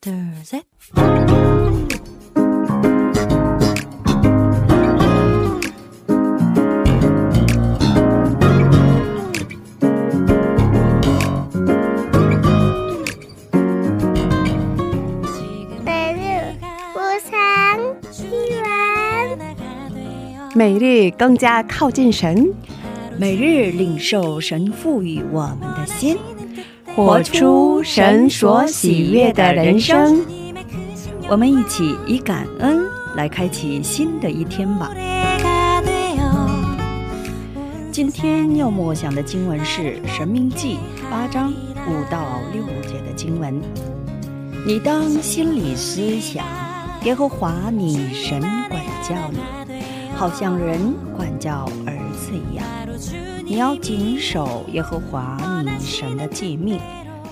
[0.00, 0.62] there's a
[20.54, 22.52] 每日更加靠近神，
[23.16, 26.18] 每日领受神赋予我们的心。
[26.98, 30.20] 活出神所喜悦的人生。
[31.28, 34.90] 我们一起以感恩来开启新的一天吧。
[37.92, 40.76] 今天要默想的经文是《神明记》
[41.08, 41.52] 八章
[41.86, 43.62] 五到六节的经文。
[44.66, 46.44] 你当心里思想，
[47.04, 49.38] 耶和华你神管教你，
[50.16, 52.66] 好像人管教儿子一样。
[53.50, 56.78] 你要谨守耶和华你神的诫命，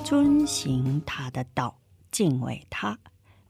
[0.02, 1.78] 遵行他的道，
[2.10, 2.98] 敬畏他。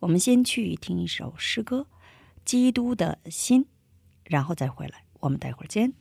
[0.01, 1.87] 我们先去听一首诗歌
[2.45, 3.63] 《基督的心》，
[4.25, 5.05] 然后再回来。
[5.21, 5.93] 我们待会儿见。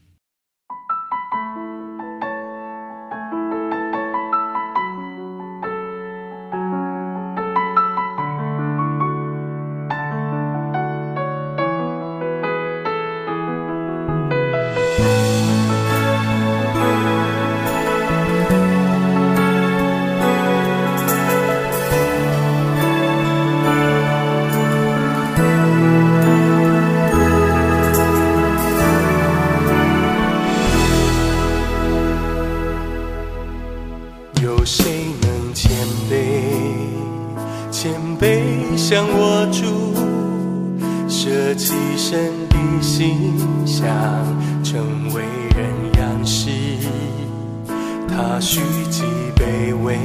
[48.35, 49.01] 他虚己
[49.37, 49.97] 卑微，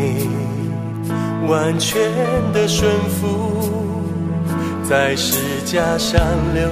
[1.48, 2.00] 完全
[2.52, 4.04] 的顺服，
[4.88, 6.20] 在十架上
[6.54, 6.70] 流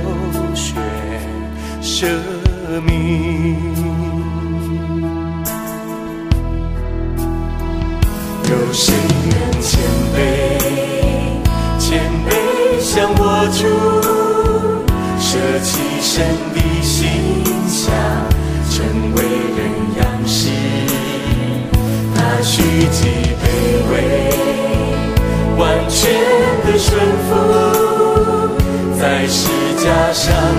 [0.54, 0.74] 血
[1.82, 2.06] 舍
[2.86, 3.56] 命。
[8.44, 8.94] 有谁
[9.28, 9.82] 能谦
[10.14, 10.16] 卑？
[11.80, 12.30] 谦卑
[12.80, 13.20] 像我
[13.52, 13.66] 主，
[15.18, 16.24] 舍弃神
[30.28, 30.57] 架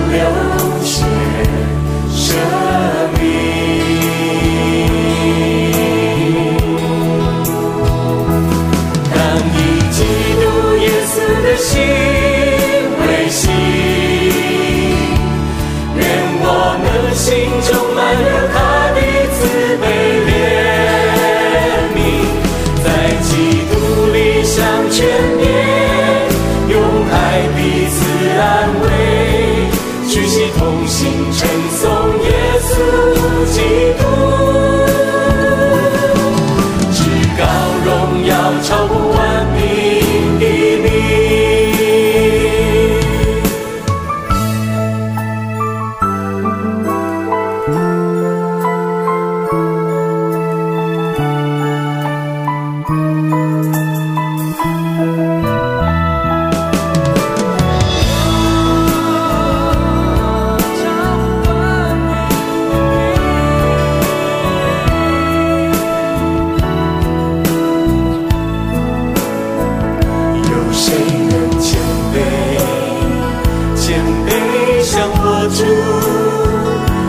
[75.52, 75.64] 主，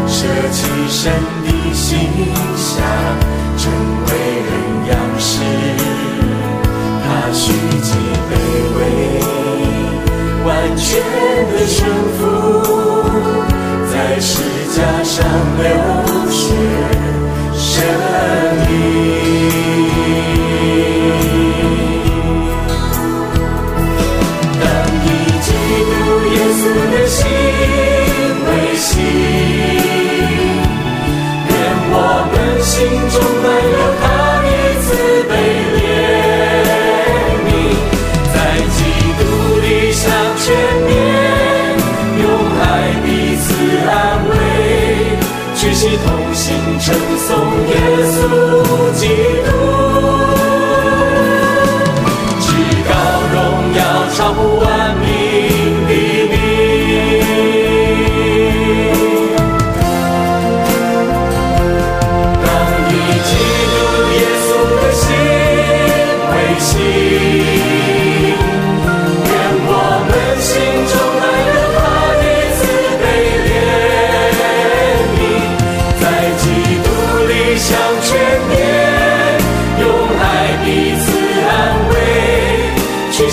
[0.08, 0.18] 舍
[0.52, 0.60] 弃
[0.90, 1.12] 神
[1.46, 1.90] 的形
[2.58, 2.78] 象，
[3.58, 3.62] 成
[4.08, 4.10] 为
[4.48, 4.50] 人
[4.88, 5.32] 样式。
[7.04, 7.90] 他虚己
[8.30, 8.32] 卑
[8.78, 8.80] 微，
[10.46, 10.82] 完全
[11.52, 11.80] 的顺
[12.18, 12.20] 服，
[13.92, 14.30] 在十
[14.76, 15.16] 架上
[15.58, 15.64] 流
[16.30, 16.40] 血
[17.56, 17.64] 舍
[18.68, 18.70] 命。
[24.60, 24.64] 当
[25.04, 25.06] 你
[25.42, 25.48] 基
[25.90, 25.92] 督
[26.28, 26.62] 耶稣
[26.92, 27.20] 的心
[28.92, 29.02] 心，
[31.48, 31.52] 愿
[31.94, 31.96] 我
[32.32, 32.76] 们心
[33.10, 33.76] 中满有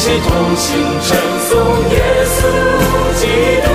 [0.09, 0.67] 起同心
[1.03, 1.07] 称
[1.39, 1.53] 颂
[1.91, 1.95] 耶
[2.25, 2.41] 稣
[3.21, 3.23] 基
[3.63, 3.69] 督，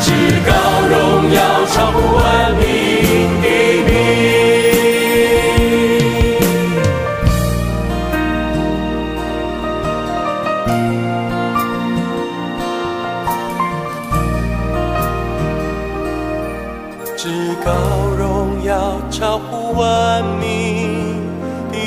[0.00, 0.06] 至
[0.44, 0.50] 高
[0.90, 0.92] 荣
[1.32, 2.20] 耀超乎万
[2.56, 2.62] 民
[3.42, 3.46] 的
[3.86, 3.88] 名。
[17.16, 17.22] 至
[17.64, 17.70] 高
[18.18, 18.20] 荣
[18.64, 20.42] 耀超乎万民
[21.70, 21.78] 的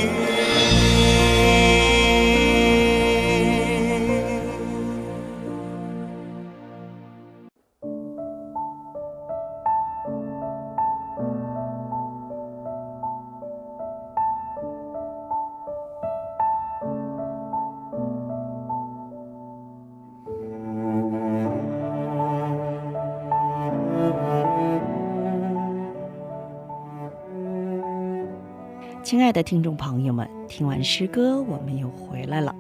[29.08, 32.54] 亲爱的听众朋友们，听完诗歌，我们又回来了。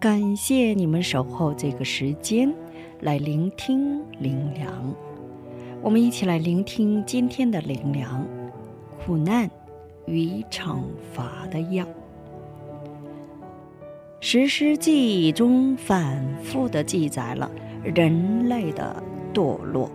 [0.00, 2.50] 感谢你们守候这个时间
[3.00, 4.94] 来聆听灵粮。
[5.82, 8.26] 我们一起来聆听今天的灵粮：
[9.04, 9.50] 苦难
[10.06, 10.78] 与惩
[11.12, 11.86] 罚的药。
[14.20, 17.50] 史诗记中反复的记载了
[17.82, 19.02] 人类的
[19.34, 19.90] 堕落、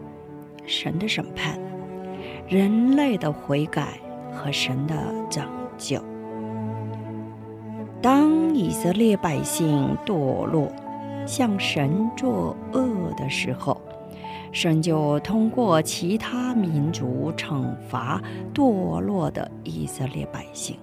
[0.67, 1.59] 神的审判、
[2.47, 3.99] 人类的悔改
[4.31, 4.95] 和神的
[5.31, 5.43] 拯
[5.79, 5.99] 救。
[8.01, 10.71] 当以色列百姓堕落，
[11.25, 13.81] 向神作恶的时候，
[14.51, 18.21] 神就通过其他民族惩罚
[18.53, 20.77] 堕落的以色列百姓。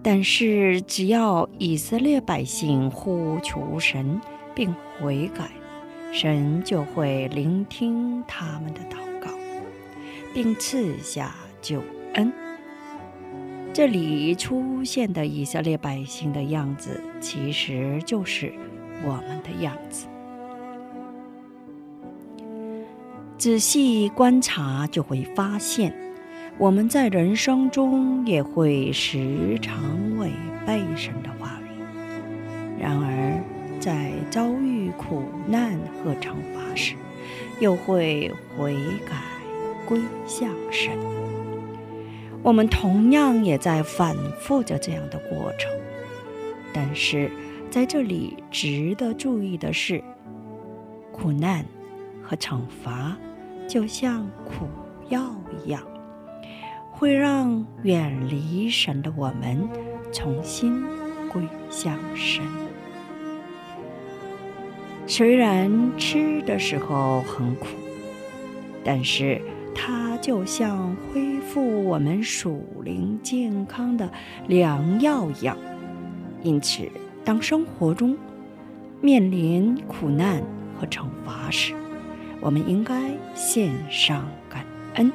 [0.00, 4.20] 但是，只要以色列百姓呼求神
[4.54, 5.50] 并悔改，
[6.12, 9.30] 神就会聆听他们的祷告，
[10.32, 11.82] 并赐下救
[12.14, 12.32] 恩。
[13.78, 18.52] 这里出现的以色列百姓的样子，其实就是
[19.04, 20.08] 我们的样子。
[23.38, 25.94] 仔细观察，就会发现，
[26.58, 29.78] 我们在人生中也会时常
[30.18, 30.32] 违
[30.66, 32.82] 背神的话语。
[32.82, 33.40] 然而，
[33.78, 36.96] 在遭遇苦难和惩罚时，
[37.60, 38.74] 又会悔
[39.06, 39.14] 改
[39.86, 40.98] 归向神。
[42.42, 45.70] 我们同样也在反复着这样的过程，
[46.72, 47.30] 但是
[47.70, 50.02] 在这里值得注意的是，
[51.12, 51.64] 苦难
[52.22, 53.16] 和惩罚
[53.68, 54.66] 就像苦
[55.08, 55.82] 药一样，
[56.90, 59.68] 会让远离神的我们
[60.12, 60.82] 重新
[61.30, 62.42] 归向神。
[65.06, 67.66] 虽然吃的时候很苦，
[68.84, 69.40] 但是
[69.74, 74.10] 它就像恢复我们属灵健康的
[74.46, 75.56] 良药一样。
[76.42, 76.88] 因此，
[77.24, 78.16] 当生活中
[79.00, 80.42] 面临苦难
[80.78, 81.74] 和惩罚时，
[82.40, 85.10] 我们应该献上感恩。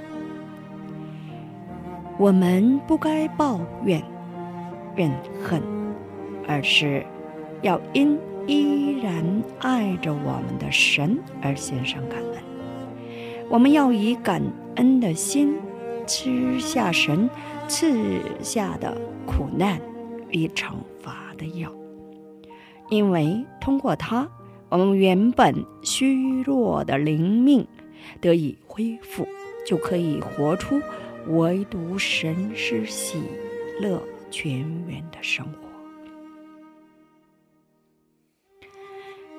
[2.18, 4.02] 我们不该抱怨、
[4.96, 5.12] 怨
[5.42, 5.62] 恨，
[6.48, 7.06] 而是
[7.62, 12.53] 要因依然爱着我们的神而献上感恩。
[13.54, 14.42] 我们要以感
[14.78, 15.54] 恩的心
[16.08, 17.30] 吃下神
[17.68, 19.80] 赐下的苦难
[20.32, 21.72] 与惩罚的药，
[22.90, 24.28] 因为通过它，
[24.70, 27.68] 我们原本虚弱的灵命
[28.20, 29.28] 得以恢复，
[29.68, 30.82] 就可以活出
[31.28, 33.22] 唯独神是喜
[33.80, 34.58] 乐全
[34.88, 35.70] 源的生活。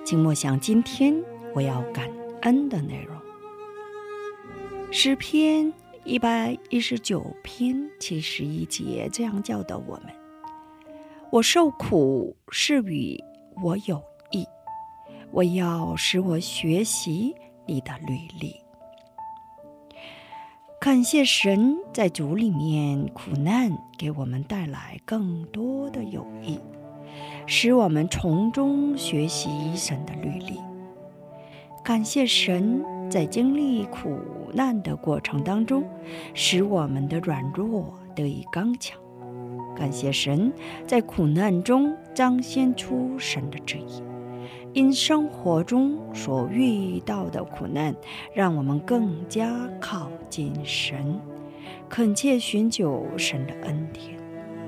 [0.05, 1.21] 请默想今天
[1.53, 2.09] 我要感
[2.43, 3.13] 恩的内容。
[4.97, 5.73] 诗篇
[6.05, 10.07] 一百一十九篇七十一节这样教导我们
[11.33, 13.21] ：“我受苦是与
[13.61, 14.47] 我有益，
[15.33, 17.35] 我要使我学习
[17.67, 18.55] 你的律例。”
[20.81, 26.61] 感谢神在主里面苦难给我们带来更多的有益，
[27.49, 30.61] 使我们从中学习神的律例。
[31.83, 34.19] 感谢神在经历苦
[34.53, 35.85] 难的过程当中，
[36.35, 38.99] 使我们的软弱得以刚强。
[39.77, 40.53] 感谢神
[40.85, 44.03] 在苦难中彰显出神的旨意。
[44.73, 47.95] 因生活中所遇到的苦难，
[48.35, 49.49] 让我们更加
[49.81, 51.17] 靠近神，
[51.89, 54.19] 恳切寻求神的恩典。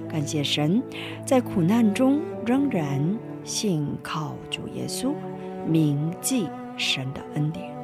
[0.08, 0.80] 感谢神
[1.24, 5.12] 在苦难中仍然信靠主耶稣，
[5.66, 7.75] 铭记神的恩典。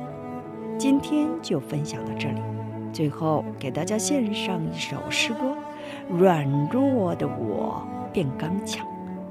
[0.83, 2.41] 今天就分享到这里。
[2.93, 5.57] 最后给大家献上一首诗歌：
[6.11, 8.85] 软弱的我变刚强。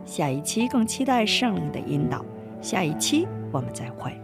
[0.05, 2.23] 下一期更期待圣灵的引导。
[2.61, 4.20] 下一期我们再会。